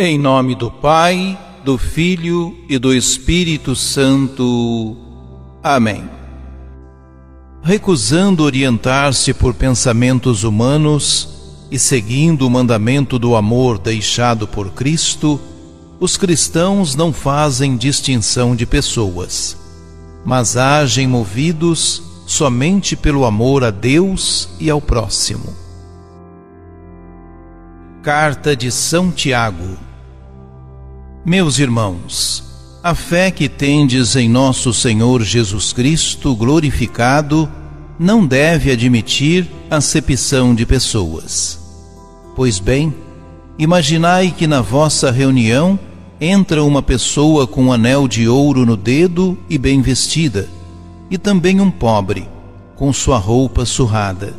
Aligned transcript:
Em 0.00 0.16
nome 0.16 0.54
do 0.54 0.70
Pai, 0.70 1.36
do 1.64 1.76
Filho 1.76 2.56
e 2.68 2.78
do 2.78 2.94
Espírito 2.94 3.74
Santo. 3.74 4.96
Amém. 5.60 6.08
Recusando 7.64 8.44
orientar-se 8.44 9.34
por 9.34 9.54
pensamentos 9.54 10.44
humanos 10.44 11.66
e 11.68 11.80
seguindo 11.80 12.46
o 12.46 12.50
mandamento 12.50 13.18
do 13.18 13.34
amor 13.34 13.76
deixado 13.76 14.46
por 14.46 14.70
Cristo, 14.70 15.40
os 15.98 16.16
cristãos 16.16 16.94
não 16.94 17.12
fazem 17.12 17.76
distinção 17.76 18.54
de 18.54 18.64
pessoas, 18.64 19.56
mas 20.24 20.56
agem 20.56 21.08
movidos 21.08 22.00
somente 22.24 22.94
pelo 22.94 23.24
amor 23.24 23.64
a 23.64 23.72
Deus 23.72 24.48
e 24.60 24.70
ao 24.70 24.80
próximo. 24.80 25.52
Carta 28.00 28.54
de 28.54 28.70
São 28.70 29.10
Tiago 29.10 29.87
meus 31.28 31.58
irmãos, 31.58 32.42
a 32.82 32.94
fé 32.94 33.30
que 33.30 33.50
tendes 33.50 34.16
em 34.16 34.30
nosso 34.30 34.72
Senhor 34.72 35.22
Jesus 35.22 35.74
Cristo 35.74 36.34
glorificado 36.34 37.46
não 37.98 38.26
deve 38.26 38.72
admitir 38.72 39.46
acepção 39.70 40.54
de 40.54 40.64
pessoas. 40.64 41.60
Pois 42.34 42.58
bem, 42.58 42.94
imaginai 43.58 44.30
que 44.30 44.46
na 44.46 44.62
vossa 44.62 45.10
reunião 45.10 45.78
entra 46.18 46.64
uma 46.64 46.82
pessoa 46.82 47.46
com 47.46 47.64
um 47.64 47.72
anel 47.74 48.08
de 48.08 48.26
ouro 48.26 48.64
no 48.64 48.74
dedo 48.74 49.38
e 49.50 49.58
bem 49.58 49.82
vestida, 49.82 50.48
e 51.10 51.18
também 51.18 51.60
um 51.60 51.70
pobre, 51.70 52.26
com 52.74 52.90
sua 52.90 53.18
roupa 53.18 53.66
surrada. 53.66 54.32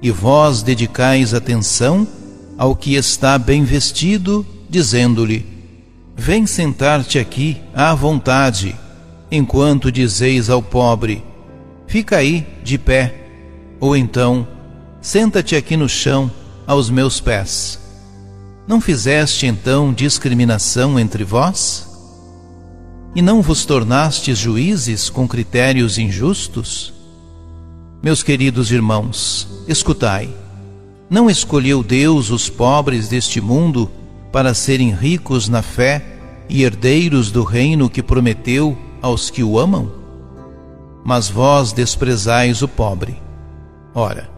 E 0.00 0.08
vós 0.12 0.62
dedicais 0.62 1.34
atenção 1.34 2.06
ao 2.56 2.76
que 2.76 2.94
está 2.94 3.36
bem 3.38 3.64
vestido, 3.64 4.46
dizendo-lhe: 4.70 5.51
Vem 6.16 6.46
sentar-te 6.46 7.18
aqui 7.18 7.60
à 7.74 7.94
vontade, 7.94 8.76
enquanto 9.30 9.90
dizeis 9.90 10.50
ao 10.50 10.62
pobre: 10.62 11.24
Fica 11.86 12.18
aí, 12.18 12.46
de 12.62 12.78
pé. 12.78 13.14
Ou 13.80 13.96
então, 13.96 14.46
senta-te 15.00 15.56
aqui 15.56 15.76
no 15.76 15.88
chão, 15.88 16.30
aos 16.66 16.90
meus 16.90 17.20
pés. 17.20 17.78
Não 18.68 18.80
fizeste 18.80 19.46
então 19.46 19.92
discriminação 19.92 20.98
entre 20.98 21.24
vós? 21.24 21.88
E 23.14 23.20
não 23.20 23.42
vos 23.42 23.64
tornastes 23.64 24.38
juízes 24.38 25.10
com 25.10 25.26
critérios 25.26 25.98
injustos? 25.98 26.94
Meus 28.02 28.22
queridos 28.22 28.70
irmãos, 28.70 29.48
escutai. 29.66 30.30
Não 31.10 31.28
escolheu 31.28 31.82
Deus 31.82 32.30
os 32.30 32.48
pobres 32.48 33.08
deste 33.08 33.40
mundo 33.40 33.90
para 34.32 34.54
serem 34.54 34.90
ricos 34.90 35.48
na 35.48 35.60
fé 35.60 36.02
e 36.48 36.64
herdeiros 36.64 37.30
do 37.30 37.44
reino 37.44 37.90
que 37.90 38.02
prometeu 38.02 38.76
aos 39.02 39.28
que 39.28 39.44
o 39.44 39.58
amam? 39.58 39.92
Mas 41.04 41.28
vós 41.28 41.72
desprezais 41.72 42.62
o 42.62 42.68
pobre. 42.68 43.20
Ora, 43.94 44.30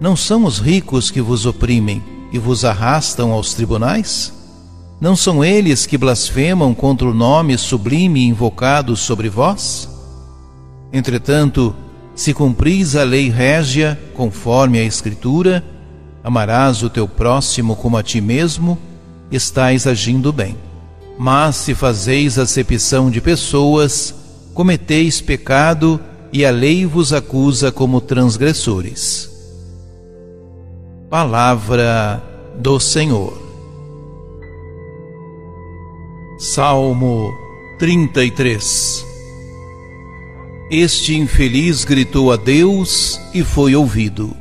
não 0.00 0.14
são 0.14 0.44
os 0.44 0.58
ricos 0.58 1.10
que 1.10 1.20
vos 1.20 1.44
oprimem 1.44 2.02
e 2.32 2.38
vos 2.38 2.64
arrastam 2.64 3.32
aos 3.32 3.52
tribunais? 3.52 4.32
Não 5.00 5.16
são 5.16 5.44
eles 5.44 5.86
que 5.86 5.98
blasfemam 5.98 6.72
contra 6.74 7.08
o 7.08 7.14
nome 7.14 7.58
sublime 7.58 8.24
invocado 8.24 8.96
sobre 8.96 9.28
vós? 9.28 9.88
Entretanto, 10.92 11.74
se 12.14 12.34
cumpris 12.34 12.94
a 12.96 13.02
lei 13.02 13.30
régia, 13.30 13.98
conforme 14.14 14.78
a 14.78 14.84
Escritura, 14.84 15.64
amarás 16.22 16.82
o 16.82 16.90
teu 16.90 17.08
próximo 17.08 17.74
como 17.74 17.96
a 17.96 18.02
ti 18.02 18.20
mesmo, 18.20 18.78
estais 19.30 19.86
agindo 19.86 20.32
bem. 20.32 20.56
Mas 21.18 21.56
se 21.56 21.74
fazeis 21.74 22.38
acepção 22.38 23.10
de 23.10 23.20
pessoas, 23.20 24.14
cometeis 24.54 25.20
pecado 25.20 26.00
e 26.32 26.44
a 26.44 26.50
lei 26.50 26.86
vos 26.86 27.12
acusa 27.12 27.70
como 27.70 28.00
transgressores. 28.00 29.30
Palavra 31.10 32.22
do 32.56 32.80
Senhor. 32.80 33.38
Salmo 36.38 37.30
33 37.78 39.04
Este 40.70 41.14
infeliz 41.14 41.84
gritou 41.84 42.32
a 42.32 42.36
Deus 42.36 43.20
e 43.34 43.44
foi 43.44 43.76
ouvido. 43.76 44.34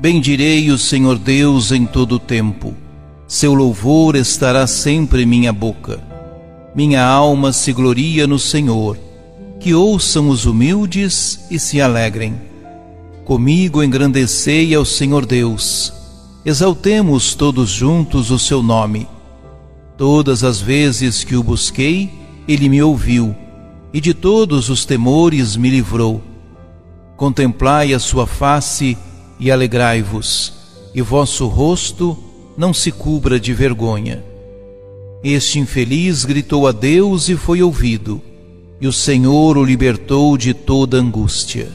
Bendirei 0.00 0.70
o 0.72 0.78
Senhor 0.78 1.16
Deus 1.16 1.70
em 1.70 1.86
todo 1.86 2.16
o 2.16 2.18
tempo 2.18 2.74
seu 3.34 3.52
louvor 3.52 4.14
estará 4.14 4.64
sempre 4.64 5.24
em 5.24 5.26
minha 5.26 5.52
boca. 5.52 6.00
Minha 6.72 7.04
alma 7.04 7.52
se 7.52 7.72
gloria 7.72 8.28
no 8.28 8.38
Senhor. 8.38 8.96
Que 9.58 9.74
ouçam 9.74 10.28
os 10.28 10.46
humildes 10.46 11.40
e 11.50 11.58
se 11.58 11.80
alegrem. 11.80 12.40
Comigo 13.24 13.82
engrandecei 13.82 14.72
ao 14.72 14.84
Senhor 14.84 15.26
Deus. 15.26 15.92
Exaltemos 16.46 17.34
todos 17.34 17.70
juntos 17.70 18.30
o 18.30 18.38
seu 18.38 18.62
nome. 18.62 19.08
Todas 19.98 20.44
as 20.44 20.60
vezes 20.60 21.24
que 21.24 21.34
o 21.34 21.42
busquei, 21.42 22.12
ele 22.46 22.68
me 22.68 22.80
ouviu, 22.80 23.34
e 23.92 24.00
de 24.00 24.14
todos 24.14 24.68
os 24.68 24.84
temores 24.84 25.56
me 25.56 25.70
livrou. 25.70 26.22
Contemplai 27.16 27.94
a 27.94 27.98
sua 27.98 28.28
face 28.28 28.96
e 29.40 29.50
alegrai-vos, 29.50 30.52
e 30.94 31.02
vosso 31.02 31.48
rosto 31.48 32.23
não 32.56 32.72
se 32.72 32.92
cubra 32.92 33.38
de 33.38 33.52
vergonha. 33.52 34.24
Este 35.22 35.58
infeliz 35.58 36.24
gritou 36.24 36.66
a 36.66 36.72
Deus 36.72 37.28
e 37.28 37.36
foi 37.36 37.62
ouvido, 37.62 38.20
e 38.80 38.86
o 38.86 38.92
Senhor 38.92 39.56
o 39.56 39.64
libertou 39.64 40.36
de 40.36 40.52
toda 40.52 40.98
angústia. 40.98 41.68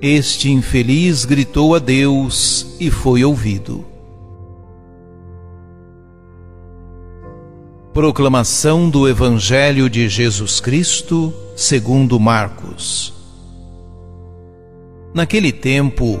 Este 0.00 0.50
infeliz 0.50 1.24
gritou 1.24 1.74
a 1.74 1.78
Deus 1.78 2.76
e 2.80 2.90
foi 2.90 3.24
ouvido. 3.24 3.84
Proclamação 7.92 8.88
do 8.88 9.08
Evangelho 9.08 9.90
de 9.90 10.08
Jesus 10.08 10.60
Cristo, 10.60 11.34
segundo 11.56 12.18
Marcos. 12.20 13.12
Naquele 15.12 15.50
tempo, 15.50 16.20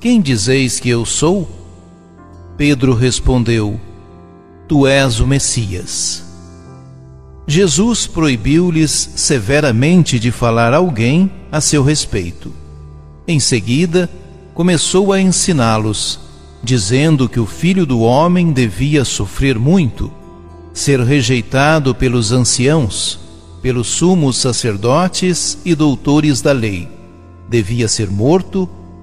Quem 0.00 0.20
dizeis 0.20 0.78
que 0.78 0.88
eu 0.88 1.04
sou? 1.04 1.48
Pedro 2.56 2.94
respondeu: 2.94 3.80
Tu 4.68 4.86
és 4.86 5.18
o 5.18 5.26
Messias. 5.26 6.22
Jesus 7.48 8.06
proibiu-lhes 8.06 9.10
severamente 9.16 10.20
de 10.20 10.30
falar 10.30 10.72
a 10.72 10.76
alguém 10.76 11.28
a 11.50 11.60
seu 11.60 11.82
respeito. 11.82 12.52
Em 13.26 13.40
seguida, 13.40 14.08
começou 14.54 15.12
a 15.12 15.20
ensiná-los, 15.20 16.20
dizendo 16.62 17.28
que 17.28 17.40
o 17.40 17.46
filho 17.46 17.84
do 17.84 18.00
homem 18.00 18.52
devia 18.52 19.04
sofrer 19.04 19.58
muito, 19.58 20.12
ser 20.72 21.00
rejeitado 21.00 21.92
pelos 21.92 22.30
anciãos, 22.30 23.18
pelos 23.60 23.88
sumos 23.88 24.36
sacerdotes 24.36 25.58
e 25.64 25.74
doutores 25.74 26.40
da 26.40 26.52
lei, 26.52 26.88
devia 27.48 27.88
ser 27.88 28.08
morto 28.08 28.68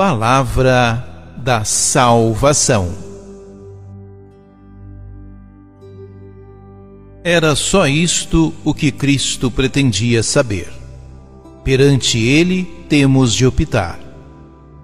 Palavra 0.00 1.34
da 1.36 1.62
Salvação. 1.62 2.90
Era 7.22 7.54
só 7.54 7.86
isto 7.86 8.54
o 8.64 8.72
que 8.72 8.90
Cristo 8.90 9.50
pretendia 9.50 10.22
saber. 10.22 10.72
Perante 11.62 12.16
ele 12.16 12.64
temos 12.88 13.34
de 13.34 13.44
optar. 13.44 14.00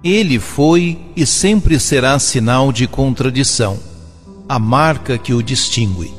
Ele 0.03 0.37
foi 0.37 0.99
e 1.15 1.25
sempre 1.25 1.79
será 1.79 2.19
sinal 2.19 2.71
de 2.71 2.85
contradição, 2.85 3.79
a 4.47 4.59
marca 4.59 5.17
que 5.17 5.33
o 5.33 5.41
distingue. 5.41 6.13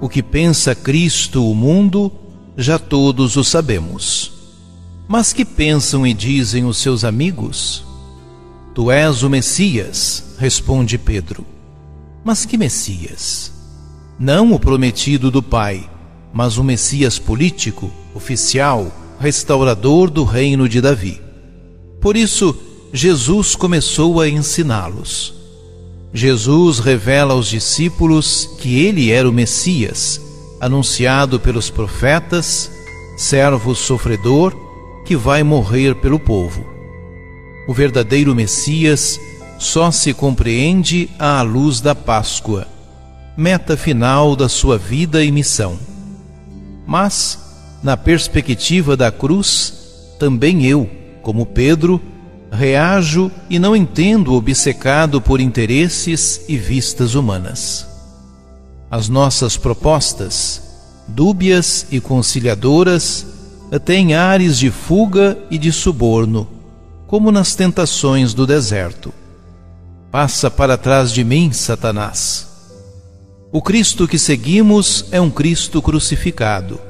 O 0.00 0.08
que 0.08 0.20
pensa 0.20 0.74
Cristo 0.74 1.48
o 1.48 1.54
mundo, 1.54 2.10
já 2.56 2.76
todos 2.76 3.36
o 3.36 3.44
sabemos. 3.44 4.32
Mas 5.06 5.32
que 5.32 5.44
pensam 5.44 6.04
e 6.04 6.12
dizem 6.12 6.64
os 6.64 6.78
seus 6.78 7.04
amigos? 7.04 7.88
Tu 8.80 8.90
és 8.90 9.22
o 9.22 9.28
Messias, 9.28 10.36
responde 10.38 10.96
Pedro. 10.96 11.44
Mas 12.24 12.46
que 12.46 12.56
Messias? 12.56 13.52
Não 14.18 14.54
o 14.54 14.58
prometido 14.58 15.30
do 15.30 15.42
Pai, 15.42 15.86
mas 16.32 16.56
o 16.56 16.64
Messias 16.64 17.18
político, 17.18 17.90
oficial, 18.14 18.90
restaurador 19.20 20.08
do 20.08 20.24
reino 20.24 20.66
de 20.66 20.80
Davi. 20.80 21.20
Por 22.00 22.16
isso, 22.16 22.56
Jesus 22.90 23.54
começou 23.54 24.18
a 24.18 24.26
ensiná-los. 24.26 25.34
Jesus 26.14 26.78
revela 26.78 27.34
aos 27.34 27.48
discípulos 27.48 28.48
que 28.62 28.82
ele 28.86 29.10
era 29.10 29.28
o 29.28 29.32
Messias, 29.32 30.18
anunciado 30.58 31.38
pelos 31.38 31.68
profetas, 31.68 32.70
servo 33.18 33.74
sofredor 33.74 34.56
que 35.04 35.14
vai 35.14 35.42
morrer 35.42 35.96
pelo 35.96 36.18
povo. 36.18 36.79
O 37.68 37.74
verdadeiro 37.74 38.34
Messias 38.34 39.18
só 39.58 39.90
se 39.90 40.12
compreende 40.12 41.08
à 41.18 41.42
luz 41.42 41.80
da 41.80 41.94
Páscoa 41.94 42.66
meta 43.40 43.74
final 43.74 44.36
da 44.36 44.50
sua 44.50 44.76
vida 44.76 45.24
e 45.24 45.32
missão. 45.32 45.78
Mas, 46.86 47.38
na 47.82 47.96
perspectiva 47.96 48.96
da 48.96 49.10
cruz, 49.10 50.14
também 50.18 50.66
eu, 50.66 50.86
como 51.22 51.46
Pedro, 51.46 51.98
reajo 52.52 53.30
e 53.48 53.58
não 53.58 53.74
entendo 53.74 54.34
obcecado 54.34 55.22
por 55.22 55.40
interesses 55.40 56.42
e 56.48 56.58
vistas 56.58 57.14
humanas. 57.14 57.86
As 58.90 59.08
nossas 59.08 59.56
propostas, 59.56 60.60
dúbias 61.08 61.86
e 61.90 61.98
conciliadoras, 61.98 63.24
têm 63.86 64.14
ares 64.14 64.58
de 64.58 64.70
fuga 64.70 65.38
e 65.50 65.56
de 65.56 65.72
suborno, 65.72 66.46
como 67.10 67.30
nas 67.30 67.54
tentações 67.54 68.32
do 68.32 68.46
deserto. 68.46 69.12
Passa 70.10 70.50
para 70.50 70.78
trás 70.78 71.12
de 71.12 71.22
mim, 71.22 71.52
Satanás 71.52 72.50
o 73.52 73.60
Cristo 73.60 74.06
que 74.06 74.16
seguimos 74.16 75.06
é 75.10 75.20
um 75.20 75.28
Cristo 75.28 75.82
crucificado. 75.82 76.80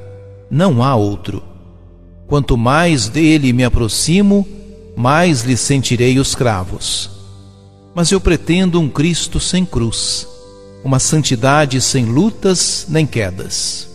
Não 0.47 0.83
há 0.83 0.95
outro. 0.95 1.41
Quanto 2.27 2.55
mais 2.55 3.09
dele 3.09 3.51
me 3.51 3.63
aproximo, 3.63 4.47
mais 4.95 5.41
lhe 5.41 5.57
sentirei 5.57 6.19
os 6.19 6.35
cravos. 6.35 7.09
Mas 7.95 8.11
eu 8.11 8.21
pretendo 8.21 8.79
um 8.79 8.87
Cristo 8.87 9.39
sem 9.39 9.65
cruz, 9.65 10.27
uma 10.83 10.99
santidade 10.99 11.81
sem 11.81 12.05
lutas 12.05 12.85
nem 12.87 13.07
quedas. 13.07 13.87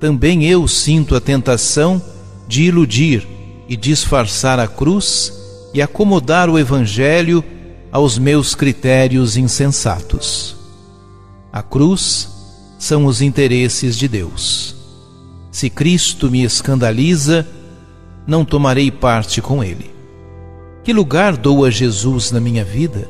Também 0.00 0.44
eu 0.44 0.66
sinto 0.66 1.14
a 1.14 1.20
tentação 1.20 2.02
de 2.48 2.64
iludir 2.64 3.24
e 3.68 3.76
disfarçar 3.76 4.58
a 4.58 4.66
cruz 4.66 5.32
e 5.76 5.82
acomodar 5.82 6.48
o 6.48 6.58
Evangelho 6.58 7.44
aos 7.92 8.18
meus 8.18 8.54
critérios 8.54 9.36
insensatos. 9.36 10.56
A 11.52 11.62
cruz 11.62 12.30
são 12.78 13.04
os 13.04 13.20
interesses 13.20 13.94
de 13.94 14.08
Deus. 14.08 14.74
Se 15.52 15.68
Cristo 15.68 16.30
me 16.30 16.42
escandaliza, 16.42 17.46
não 18.26 18.42
tomarei 18.42 18.90
parte 18.90 19.42
com 19.42 19.62
ele. 19.62 19.90
Que 20.82 20.94
lugar 20.94 21.36
dou 21.36 21.62
a 21.62 21.68
Jesus 21.68 22.32
na 22.32 22.40
minha 22.40 22.64
vida? 22.64 23.06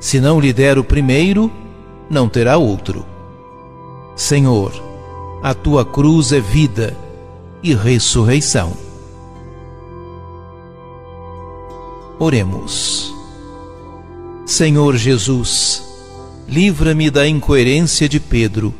Se 0.00 0.18
não 0.18 0.40
lhe 0.40 0.52
der 0.52 0.76
o 0.76 0.82
primeiro, 0.82 1.52
não 2.10 2.28
terá 2.28 2.56
outro. 2.56 3.06
Senhor, 4.16 4.72
a 5.40 5.54
tua 5.54 5.84
cruz 5.84 6.32
é 6.32 6.40
vida 6.40 6.96
e 7.62 7.72
ressurreição. 7.76 8.89
Oremos. 12.22 13.14
Senhor 14.44 14.94
Jesus, 14.94 15.82
livra-me 16.46 17.10
da 17.10 17.26
incoerência 17.26 18.06
de 18.06 18.20
Pedro, 18.20 18.74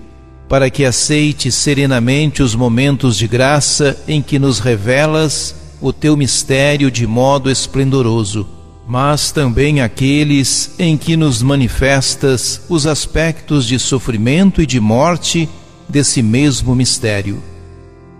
para 0.47 0.69
que 0.69 0.85
aceite 0.85 1.51
serenamente 1.51 2.43
os 2.43 2.55
momentos 2.55 3.17
de 3.17 3.27
graça 3.27 3.99
em 4.07 4.21
que 4.21 4.39
nos 4.39 4.59
revelas 4.59 5.55
o 5.81 5.91
teu 5.91 6.19
mistério 6.19 6.91
de 6.91 7.07
modo 7.07 7.51
esplendoroso, 7.51 8.47
mas 8.87 9.33
também 9.33 9.81
aqueles 9.81 10.75
em 10.79 10.99
que 10.99 11.17
nos 11.17 11.41
manifestas 11.41 12.61
os 12.69 12.87
aspectos 12.87 13.65
de 13.65 13.79
sofrimento 13.79 14.61
e 14.61 14.67
de 14.67 14.79
morte 14.79 15.49
desse 15.89 16.21
mesmo 16.21 16.75
mistério. 16.75 17.43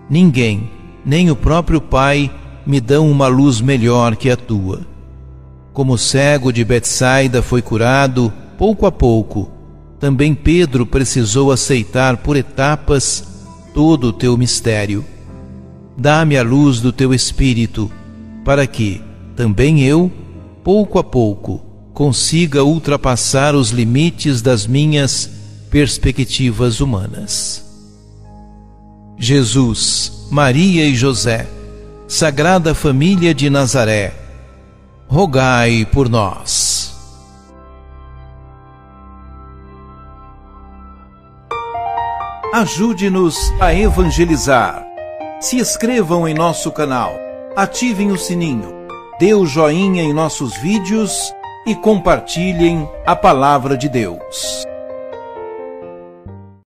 Ninguém, 0.09 0.71
nem 1.05 1.29
o 1.29 1.35
próprio 1.35 1.79
Pai, 1.79 2.31
me 2.65 2.81
dão 2.81 3.07
uma 3.11 3.27
luz 3.27 3.61
melhor 3.61 4.15
que 4.15 4.27
a 4.27 4.35
tua. 4.35 4.89
Como 5.73 5.93
o 5.93 5.97
cego 5.97 6.51
de 6.51 6.63
Betsaida 6.63 7.41
foi 7.41 7.61
curado, 7.61 8.31
pouco 8.57 8.85
a 8.85 8.91
pouco, 8.91 9.49
também 9.99 10.35
Pedro 10.35 10.85
precisou 10.85 11.51
aceitar 11.51 12.17
por 12.17 12.35
etapas 12.35 13.23
todo 13.73 14.07
o 14.07 14.13
teu 14.13 14.37
mistério. 14.37 15.05
Dá-me 15.97 16.37
a 16.37 16.43
luz 16.43 16.79
do 16.79 16.91
teu 16.91 17.13
espírito, 17.13 17.91
para 18.43 18.65
que, 18.67 19.01
também 19.35 19.81
eu, 19.81 20.11
pouco 20.63 20.99
a 20.99 21.03
pouco, 21.03 21.61
consiga 21.93 22.63
ultrapassar 22.63 23.55
os 23.55 23.69
limites 23.69 24.41
das 24.41 24.65
minhas 24.65 25.29
perspectivas 25.69 26.81
humanas. 26.81 27.63
Jesus, 29.17 30.27
Maria 30.31 30.85
e 30.85 30.95
José, 30.95 31.47
Sagrada 32.07 32.73
Família 32.73 33.33
de 33.33 33.49
Nazaré, 33.49 34.20
rogai 35.11 35.85
por 35.91 36.07
nós. 36.07 36.95
Ajude-nos 42.53 43.35
a 43.59 43.73
evangelizar. 43.73 44.85
Se 45.41 45.57
inscrevam 45.57 46.25
em 46.25 46.33
nosso 46.33 46.71
canal, 46.71 47.11
ativem 47.57 48.09
o 48.09 48.17
sininho, 48.17 48.73
dê 49.19 49.33
o 49.33 49.45
joinha 49.45 50.01
em 50.01 50.13
nossos 50.13 50.55
vídeos 50.55 51.33
e 51.67 51.75
compartilhem 51.75 52.89
a 53.05 53.13
palavra 53.13 53.75
de 53.75 53.89
Deus. 53.89 54.65